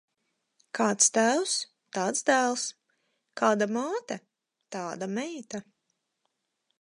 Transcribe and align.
Kāds 0.77 1.09
tēvs, 1.17 1.51
tāds 1.97 2.25
dēls; 2.29 2.63
kāda 3.41 3.67
māte, 3.77 4.17
tāda 4.77 5.11
meita. 5.19 5.63